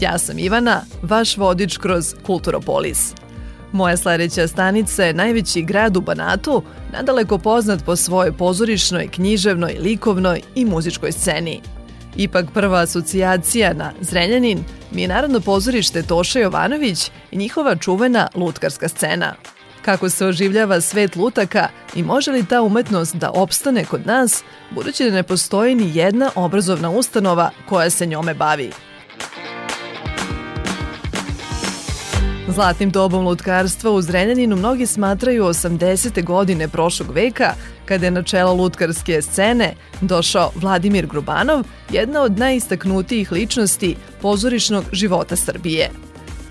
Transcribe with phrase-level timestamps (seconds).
[0.00, 3.14] Ja sam Ivana, vaš vodič kroz Kulturopolis.
[3.72, 6.62] Moja sledeća stanica je najveći grad u Banatu,
[6.92, 11.60] nadaleko poznat po svojoj pozorišnoj, književnoj, likovnoj i muzičkoj sceni.
[12.16, 18.88] Ipak prva asocijacija na Zrenjanin mi je Narodno pozorište Toša Jovanović i njihova čuvena lutkarska
[18.88, 19.34] scena–
[19.88, 25.04] kako se oživljava svet lutaka i može li ta umetnost da opstane kod nas, budući
[25.04, 28.70] da ne postoji ni jedna obrazovna ustanova koja se njome bavi.
[32.50, 36.24] Zlatnim dobom lutkarstva u Zrenjaninu mnogi smatraju 80.
[36.24, 37.52] godine prošlog veka,
[37.84, 45.36] kada je na čelo lutkarske scene došao Vladimir Grubanov, jedna od najistaknutijih ličnosti pozorišnog života
[45.36, 45.90] Srbije–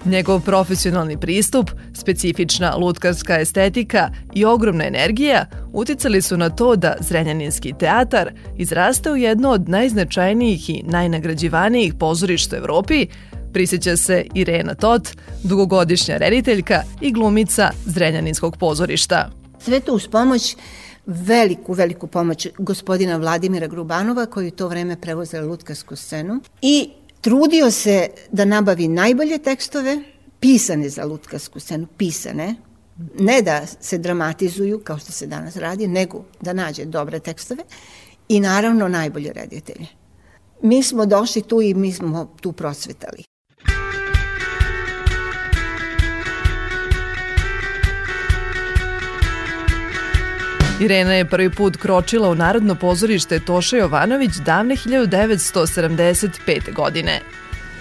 [0.07, 7.73] Njegov profesionalni pristup, specifična lutkarska estetika i ogromna energija uticali su na to da Zrenjaninski
[7.79, 13.07] teatar izraste u jedno od najznačajnijih i najnagrađivanijih pozorišta u Evropi,
[13.53, 15.09] prisjeća se Irena Tot,
[15.43, 19.29] dugogodišnja rediteljka i glumica Zrenjaninskog pozorišta.
[19.59, 20.55] Sve to uz pomoć
[21.05, 26.89] veliku, veliku pomoć gospodina Vladimira Grubanova koji u to vreme prevozila lutkarsku scenu i
[27.21, 30.03] trudio se da nabavi najbolje tekstove,
[30.39, 32.55] pisane za lutkarsku scenu, pisane,
[33.19, 37.63] ne da se dramatizuju kao što se danas radi, nego da nađe dobre tekstove
[38.29, 39.87] i naravno najbolje reditelje.
[40.61, 43.23] Mi smo došli tu i mi smo tu procvetali.
[50.79, 56.73] Irena je prvi put kročila u Narodno pozorište Toša Jovanović davne 1975.
[56.73, 57.21] godine.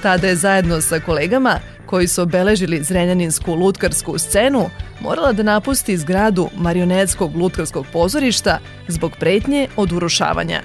[0.03, 4.71] Tada je zajedno sa kolegama koji su obeležili zrenjaninsku lutkarsku scenu,
[5.01, 8.59] morala da napusti zgradu marionetskog lutkarskog pozorišta
[8.89, 10.63] zbog pretnje od urušavanja.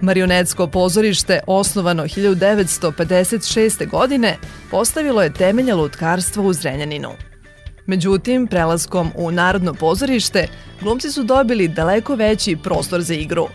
[0.00, 3.88] Marionetsko pozorište, osnovano 1956.
[3.88, 4.36] godine,
[4.70, 7.10] postavilo je temelja lutkarstva u Zrenjaninu.
[7.86, 10.48] Međutim, prelaskom u Narodno pozorište,
[10.80, 13.46] glumci su dobili daleko veći prostor za igru.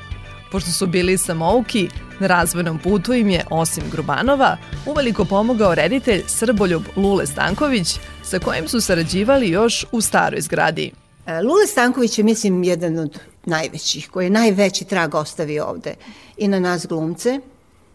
[0.52, 1.90] Pošto su bili samouki,
[2.20, 8.68] na razvojnom putu im je, osim Grubanova, uveliko pomogao reditelj Srboljub Lule Stanković, sa kojim
[8.68, 10.92] su sarađivali još u staroj zgradi.
[11.26, 15.96] E, Lule Stanković je, mislim, jedan od najvećih, koji je najveći trag ostavio ovde
[16.38, 17.40] i na nas glumce,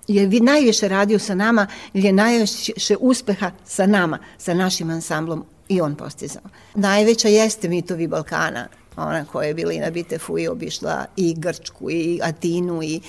[0.09, 5.45] je vi najviše radio sa nama ili je najviše uspeha sa nama, sa našim ansamblom
[5.69, 6.43] i on postizao.
[6.75, 11.91] Najveća jeste mitovi Balkana, ona koja je bila i na Bitefu i obišla i Grčku
[11.91, 13.01] i Atinu i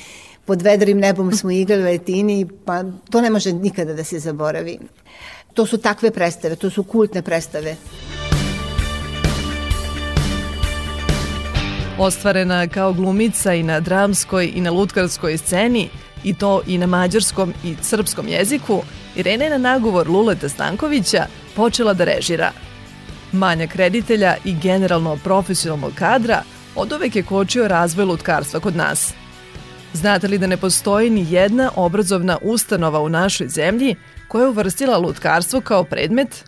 [0.46, 4.80] pod vedrim nebom smo igrali u Atini, pa to ne može nikada da se zaboravi.
[5.54, 7.76] To su takve predstave, to su kultne predstave.
[12.00, 15.90] Ostvarena kao glumica i na dramskoj i na lutkarskoj sceni,
[16.24, 18.82] i to i na mađarskom i srpskom jeziku,
[19.16, 21.26] Irena je na nagovor Luleta Stankovića
[21.56, 22.52] počela da režira.
[23.32, 26.44] Manjak reditelja i generalno profesionalnog kadra
[26.76, 29.14] od uvek je kočio razvoj lutkarstva kod nas.
[29.94, 33.96] Znate li da ne postoji ni jedna obrazovna ustanova u našoj zemlji
[34.28, 36.46] koja je uvrstila lutkarstvo kao predmet?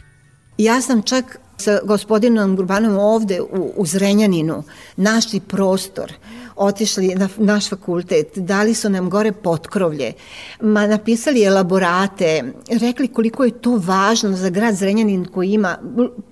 [0.57, 4.63] Ja sam čak sa gospodinom Gurbanom ovde u, u Zrenjaninu
[4.95, 6.13] našli prostor,
[6.55, 10.13] otišli na naš fakultet, dali su nam gore potkrovlje,
[10.61, 12.43] ma napisali elaborate,
[12.81, 15.77] rekli koliko je to važno za grad Zrenjanin koji ima,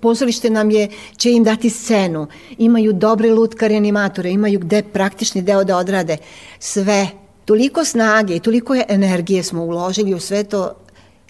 [0.00, 2.26] pozorište nam je, će im dati scenu,
[2.58, 6.16] imaju dobre lutkare animatore, imaju gde praktični deo da odrade,
[6.58, 7.08] sve,
[7.44, 10.74] toliko snage i toliko energije smo uložili u sve to,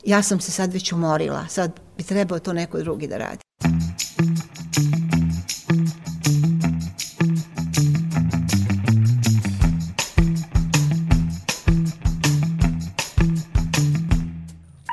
[0.05, 3.44] ja sam se sad već umorila, sad bi trebao to neko drugi da radi.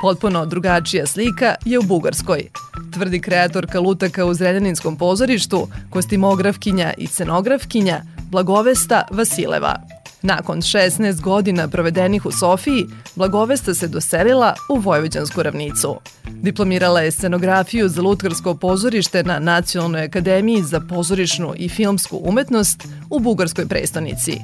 [0.01, 2.49] Potpuno drugačija slika je u Bugarskoj.
[2.93, 8.01] Tvrdi kreatorka lutaka u Zrenjaninskom pozorištu, kostimografkinja i scenografkinja
[8.31, 9.75] Blagovesta Vasileva.
[10.21, 15.95] Nakon 16 godina provedenih u Sofiji, Blagovesta se doselila u Vojvođansku ravnicu.
[16.29, 23.19] Diplomirala je scenografiju za lutkarsko pozorište na Nacionalnoj akademiji za pozorišnu i filmsku umetnost u
[23.19, 24.39] bugarskoj prestonici.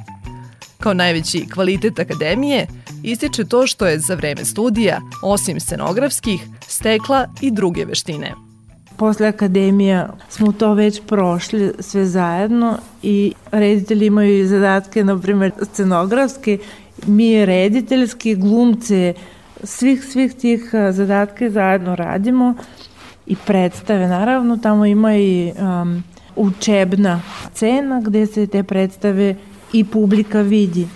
[0.80, 2.68] Kao najveći kvalitet akademije
[3.04, 8.34] ističe to što je za vreme studija, osim scenografskih, stekla i druge veštine.
[8.98, 15.52] Posle akademija smo to već prošli sve zajedno i reditelji imaju i zadatke, na primjer,
[15.72, 16.58] scenografske,
[17.06, 19.14] mi rediteljski, glumce,
[19.64, 22.56] svih, svih tih zadatke zajedno radimo
[23.26, 24.08] i predstave.
[24.08, 26.04] Naravno, tamo ima i um,
[26.36, 27.22] učebna
[27.54, 29.36] cena gde se te predstave
[29.74, 30.88] i publika vidi.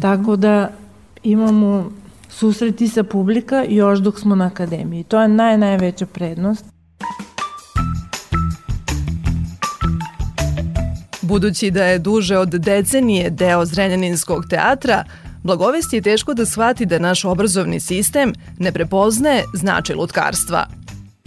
[0.00, 0.72] Tako da
[1.22, 1.90] imamo
[2.28, 5.04] susreti sa publika još dok smo na akademiji.
[5.04, 6.64] To je naj, najveća prednost.
[11.22, 15.04] Budući da je duže od decenije deo Zrenjaninskog teatra,
[15.42, 20.66] Blagovesti je teško da shvati da naš obrazovni sistem ne prepoznaje značaj lutkarstva.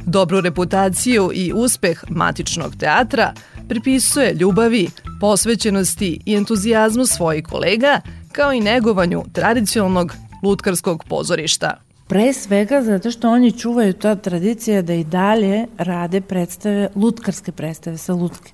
[0.05, 3.33] Dobru reputaciju i uspeh matičnog teatra
[3.69, 4.87] pripisuje ljubavi,
[5.21, 8.01] posvećenosti i entuzijazmu svojih kolega,
[8.31, 10.13] kao i negovanju tradicionalnog
[10.43, 11.81] lutkarskog pozorišta.
[12.07, 17.97] Pre svega zato što oni čuvaju ta tradicija da i dalje rade predstave, lutkarske predstave
[17.97, 18.51] sa lutke.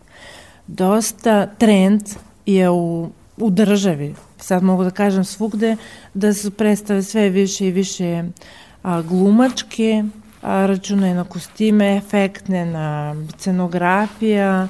[0.67, 2.01] Dosta trend
[2.45, 5.75] je u, u državi, sad mogu da kažem svugde,
[6.13, 8.23] da su predstave sve više i više
[8.83, 10.03] a, glumačke,
[10.41, 14.67] a, računaju na kostime, efektne, na scenografija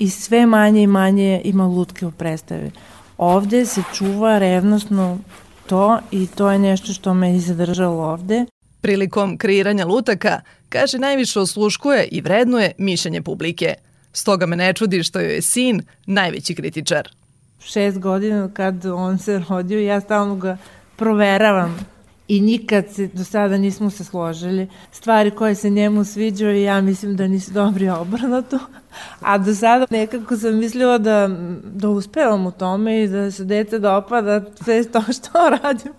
[0.00, 2.70] i sve manje i manje ima lutke u predstavi.
[3.18, 5.18] Ovde se čuva revnosno
[5.66, 8.44] to i to je nešto što me i zadržalo ovde.
[8.80, 13.74] Prilikom kreiranja lutaka, kaže najviše osluškuje i vrednuje mišljenje publike.
[14.12, 17.08] Stoga me ne čudi što joj je sin najveći kritičar.
[17.64, 20.56] Šest godina kad on se rodio, ja stalno ga
[20.96, 21.78] proveravam
[22.30, 24.68] i nikad se do sada nismo se složili.
[24.92, 28.58] Stvari koje se njemu sviđaju ja mislim da nisu dobri obrnuto.
[29.20, 31.28] A do sada nekako sam mislila da,
[31.64, 35.92] da uspevam u tome i da se dete dopada sve to što radim.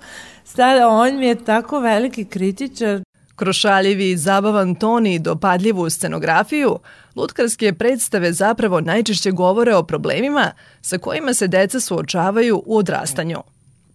[0.43, 3.01] Sada on mi je tako veliki kritičar.
[3.35, 6.79] Kroz šaljivi i zabavan ton i dopadljivu scenografiju,
[7.15, 10.51] lutkarske predstave zapravo najčešće govore o problemima
[10.81, 13.37] sa kojima se deca suočavaju u odrastanju.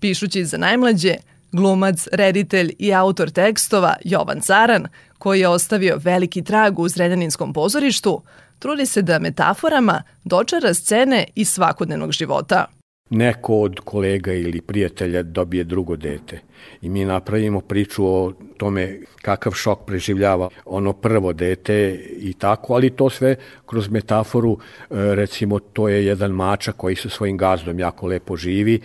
[0.01, 1.15] Pišući za najmlađe,
[1.57, 4.87] Glumac, reditelj i autor tekstova Jovan Caran,
[5.19, 8.23] koji je ostavio veliki trag u Zrenjaninskom pozorištu,
[8.59, 12.67] trudi se da metaforama dočara scene iz svakodnevnog života.
[13.11, 16.41] Neko od kolega ili prijatelja dobije drugo dete
[16.83, 22.91] i mi napravimo priču o tome kakav šok preživljava ono prvo dete i tako, ali
[22.91, 23.37] to sve
[23.67, 28.81] kroz metaforu, e, recimo to je jedan mačak koji sa svojim gazdom jako lepo živi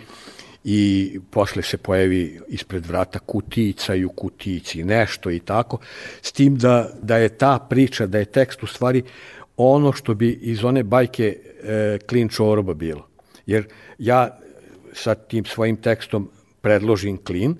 [0.64, 5.78] i posle se pojavi ispred vrata kutijica i u kutijici nešto i tako,
[6.22, 9.02] s tim da, da je ta priča, da je tekst u stvari
[9.56, 13.06] ono što bi iz one bajke e, Klin Čoroba bilo.
[13.46, 13.66] Jer
[13.98, 14.38] ja
[14.92, 16.30] sa tim svojim tekstom
[16.60, 17.56] predložim Klin,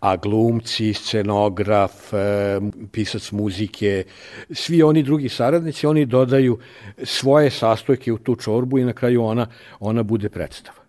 [0.00, 2.60] a glumci, scenograf, e,
[2.92, 4.04] pisac muzike,
[4.50, 6.58] svi oni drugi saradnici, oni dodaju
[7.02, 9.46] svoje sastojke u tu čorbu i na kraju ona,
[9.80, 10.85] ona bude predstava.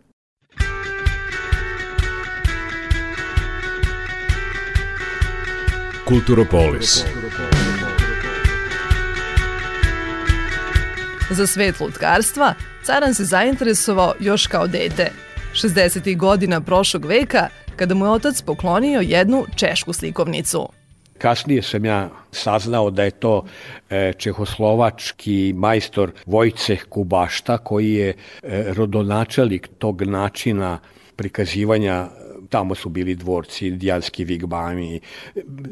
[6.08, 7.06] Kulturopolis.
[11.30, 15.12] Za svet lutkarstva Caran se zainteresovao još kao dete.
[15.54, 16.18] 60.
[16.18, 20.70] godina prošlog veka, kada mu je otac poklonio jednu češku slikovnicu.
[21.18, 23.46] Kasnije sam ja saznao da je to
[23.90, 28.16] e, čehoslovački majstor Vojceh Kubašta koji je e,
[28.74, 30.80] rodonačelik tog načina
[31.16, 32.08] prikazivanja
[32.50, 35.00] tamo su bili dvorci, dijanski vigbami.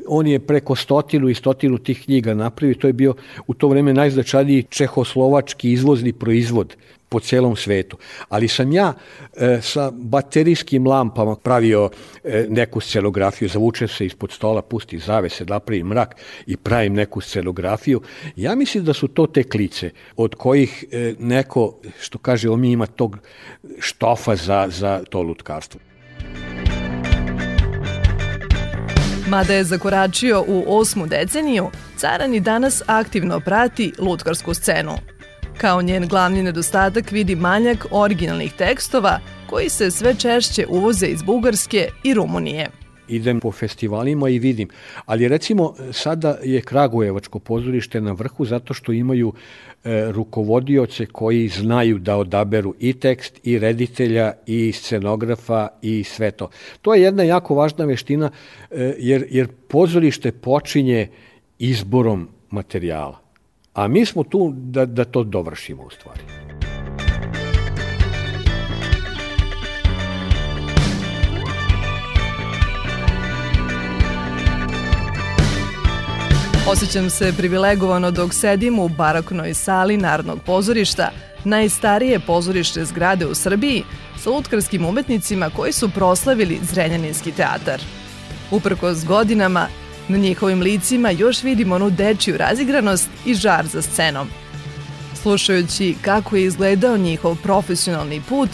[0.07, 3.15] On je preko stotinu i stotinu tih knjiga napravio, to je bio
[3.47, 6.75] u to vreme najznačajniji čehoslovački izvozni proizvod
[7.09, 7.97] po celom svetu.
[8.29, 11.89] Ali sam ja e, sa baterijskim lampama pravio
[12.23, 16.15] e, neku scenografiju, zavučem se ispod stola, pusti zavese, napravim mrak
[16.47, 18.01] i pravim neku scenografiju.
[18.35, 22.71] Ja mislim da su to te klice od kojih e, neko, što kaže, on mi
[22.71, 23.17] ima tog
[23.79, 25.94] štofa za, za to lutkarstvo.
[29.27, 34.91] Mada je zakoračio u osmu deceniju, Caran i danas aktivno prati lutkarsku scenu.
[35.57, 41.89] Kao njen glavni nedostatak vidi manjak originalnih tekstova koji se sve češće uvoze iz Bugarske
[42.03, 44.69] i Rumunije idem po festivalima i vidim.
[45.05, 49.33] Ali recimo sada je Kragujevačko pozorište na vrhu zato što imaju
[49.83, 56.49] e, rukovodioce koji znaju da odaberu i tekst i reditelja i scenografa i sve to.
[56.81, 58.31] To je jedna jako važna veština
[58.71, 61.07] e, jer, jer pozorište počinje
[61.59, 63.19] izborom materijala.
[63.73, 66.44] A mi smo tu da, da to dovršimo u stvari.
[76.67, 81.11] Osjećam se privilegovano dok sedim u baraknoj sali Narodnog pozorišta,
[81.43, 83.83] najstarije pozorište zgrade u Srbiji,
[84.17, 87.81] sa lutkarskim umetnicima koji su proslavili Zrenjaninski teatar.
[88.51, 89.67] Uprkos godinama,
[90.07, 94.27] na njihovim licima još vidimo onu dečiju razigranost i žar za scenom.
[95.21, 98.49] Slušajući kako je izgledao njihov profesionalni put,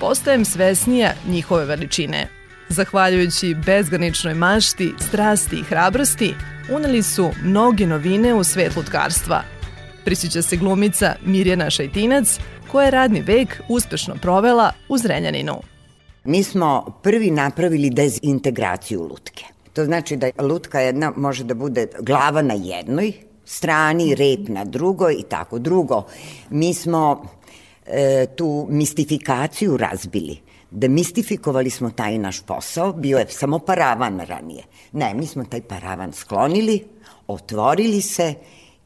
[0.00, 2.28] postajem svesnija njihove veličine.
[2.68, 6.34] Zahvaljujući bezgraničnoj mašti, strasti i hrabrosti,
[6.70, 9.42] uneli su mnoge novine u svet lutkarstva.
[10.04, 12.38] Prisjeća se glumica Mirjana Šajtinac,
[12.72, 15.54] koja je radni vek uspešno provela u Zrenjaninu.
[16.24, 19.44] Mi smo prvi napravili dezintegraciju lutke.
[19.72, 23.12] To znači da lutka jedna može da bude glava na jednoj
[23.44, 25.58] strani, rep na drugoj i tako.
[25.58, 26.06] Drugo,
[26.50, 27.22] mi smo
[27.86, 30.45] e, tu mistifikaciju razbili
[30.76, 34.64] demistifikovali smo taj naš posao, bio je samo paravan ranije.
[34.92, 36.84] Ne, mi smo taj paravan sklonili,
[37.26, 38.34] otvorili se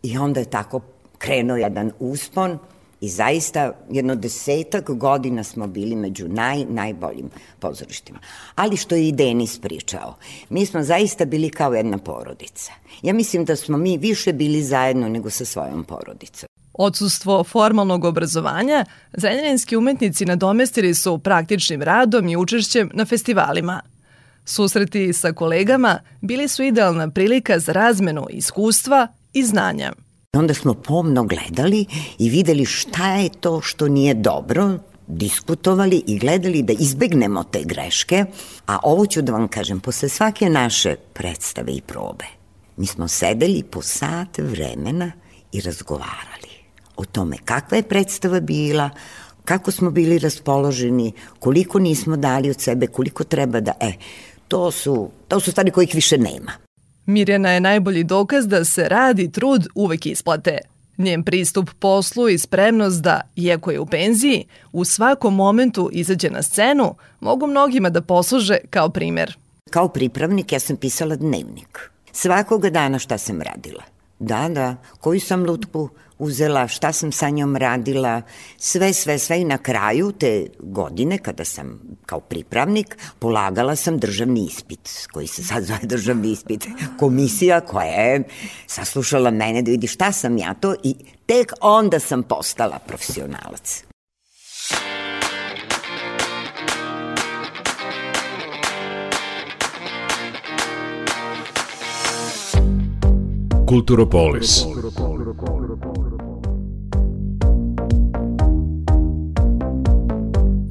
[0.02, 0.80] i onda je tako
[1.18, 2.58] krenuo jedan uspon
[3.00, 8.18] i zaista jedno desetak godina smo bili među naj, najboljim pozorištima.
[8.54, 10.14] Ali što je i Denis pričao,
[10.48, 12.72] mi smo zaista bili kao jedna porodica.
[13.02, 16.49] Ja mislim da smo mi više bili zajedno nego sa svojom porodicom.
[16.82, 23.80] Odsustvo formalnog obrazovanja zrenjaninski umetnici nadomestili su praktičnim radom i učešćem na festivalima.
[24.44, 29.92] Susreti sa kolegama bili su idealna prilika za razmenu iskustva i znanja.
[30.32, 31.86] Onda smo pomno gledali
[32.18, 38.24] i videli šta je to što nije dobro, diskutovali i gledali da izbegnemo te greške,
[38.66, 42.24] a ovo ću da vam kažem, posle svake naše predstave i probe,
[42.76, 45.12] mi smo sedeli po sat vremena
[45.52, 46.49] i razgovarali
[47.00, 48.90] o tome kakva je predstava bila,
[49.44, 53.72] kako smo bili raspoloženi, koliko nismo dali od sebe, koliko treba da...
[53.80, 53.92] E,
[54.48, 56.52] to su, to su stvari kojih više nema.
[57.06, 60.58] Mirjana je najbolji dokaz da se radi trud uvek isplate.
[60.98, 66.42] Njen pristup poslu i spremnost da, iako je u penziji, u svakom momentu izađe na
[66.42, 69.36] scenu, mogu mnogima da posluže kao primer.
[69.70, 71.90] Kao pripravnik ja sam pisala dnevnik.
[72.12, 73.82] Svakoga dana šta sam radila.
[74.20, 78.22] Da, da, koju sam lutku uzela, šta sam sa njom radila,
[78.56, 79.40] sve, sve, sve.
[79.40, 85.44] I na kraju te godine kada sam kao pripravnik polagala sam državni ispit, koji se
[85.44, 86.66] sad zove državni ispit,
[86.98, 88.22] komisija koja je
[88.66, 90.94] saslušala mene da vidi šta sam ja to i
[91.26, 93.89] tek onda sam postala profesionalac.
[103.70, 104.64] Kulturopolis.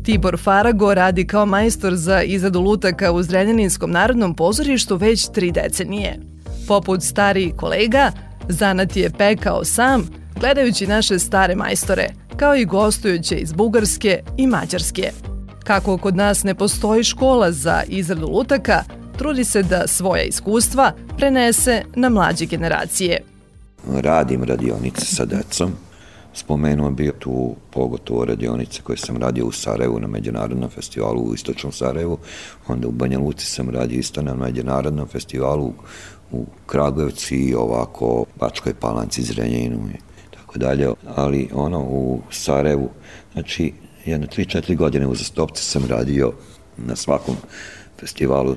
[0.03, 6.19] Tibor Farago radi kao majstor za izradu lutaka u Zrenjaninskom narodnom pozorištu već tri decenije.
[6.67, 8.11] Poput starijih kolega,
[8.49, 10.07] zanat je pekao sam,
[10.39, 15.11] gledajući naše stare majstore, kao i gostujuće iz Bugarske i Mađarske.
[15.63, 18.83] Kako kod nas ne postoji škola za izradu lutaka,
[19.19, 23.21] trudi se da svoja iskustva prenese na mlađe generacije.
[23.87, 25.71] Radim radionice sa decom,
[26.33, 31.71] spomenuo bio tu pogotovo radionice koje sam radio u Sarajevu na Međunarodnom festivalu u Istočnom
[31.71, 32.17] Sarajevu,
[32.67, 35.73] onda u Banja Luci sam radio isto na Međunarodnom festivalu
[36.31, 42.89] u Kragujevci i ovako Bačkoj Palanci, Zrenjinu i tako dalje, ali ono u Sarajevu,
[43.33, 43.73] znači
[44.05, 46.33] jedno 3-4 godine uzastopce sam radio
[46.77, 47.35] na svakom
[47.99, 48.55] festivalu.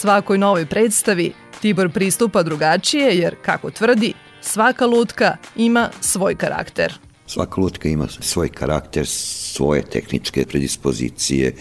[0.00, 6.94] Svakoj novoj predstavi Tibor pristupa drugačije jer, kako tvrdi, svaka lutka ima svoj karakter.
[7.26, 11.54] Svaka lutka ima svoj karakter, svoje tehničke predispozicije.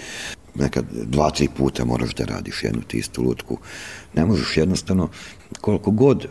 [0.56, 3.58] Nekad dva, tri puta moraš da radiš jednu te istu lutku.
[4.14, 5.10] Ne možeš jednostavno,
[5.62, 6.28] koliko god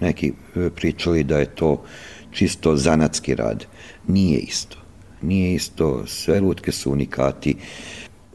[0.00, 1.84] neki e, pričali da je to
[2.32, 3.66] čisto zanatski rad,
[4.08, 4.76] nije isto.
[5.22, 7.56] Nije isto, sve lutke su unikati,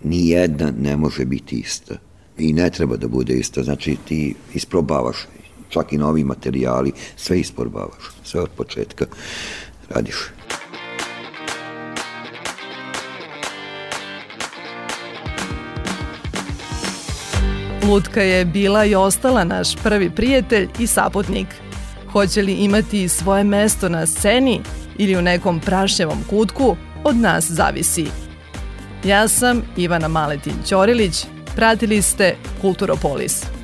[0.03, 1.95] ni jedna ne može biti ista
[2.37, 3.63] i ne treba da bude isto.
[3.63, 5.17] Znači ti isprobavaš,
[5.69, 9.05] čak i novi materijali, sve isprobavaš, sve od početka
[9.89, 10.15] radiš.
[17.87, 21.47] Lutka je bila i ostala naš prvi prijatelj i saputnik.
[22.11, 24.61] Hoće li imati svoje mesto na sceni
[24.97, 28.05] ili u nekom prašnjevom kutku, od nas zavisi.
[29.03, 31.25] Ja sam Ivana Maletin Ćorilić,
[31.55, 33.54] Pratili ste Kulturopolis.